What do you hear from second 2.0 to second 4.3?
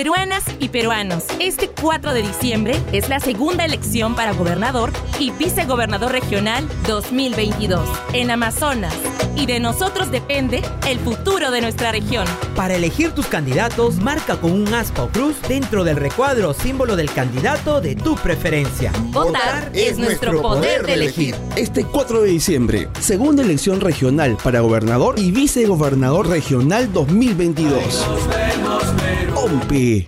de diciembre es la segunda elección